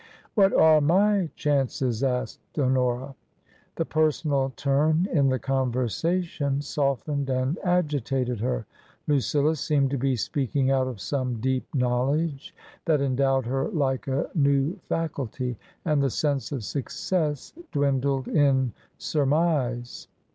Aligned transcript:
"What 0.33 0.51
are 0.51 0.81
my 0.81 1.29
chances?" 1.35 2.01
asked 2.03 2.57
Honora. 2.57 3.13
The 3.75 3.85
personal 3.85 4.51
turn 4.55 5.07
in 5.13 5.29
the 5.29 5.37
conversation 5.37 6.61
softened 6.63 7.29
and 7.29 7.59
agitated 7.63 8.39
her. 8.39 8.65
Lucilla 9.07 9.55
seemed 9.55 9.91
to 9.91 9.99
be 9.99 10.15
speaking 10.15 10.71
out 10.71 10.87
of 10.87 10.99
some 10.99 11.39
deep 11.39 11.67
knowledge 11.75 12.55
that 12.85 12.99
endowed 12.99 13.45
her 13.45 13.67
like 13.67 14.07
a 14.07 14.27
new 14.33 14.75
faculty; 14.89 15.55
and 15.85 16.01
the 16.01 16.09
sense 16.09 16.51
of 16.51 16.63
success 16.63 17.53
dwindled 17.71 18.27
in 18.27 18.73
surmise. 18.97 20.07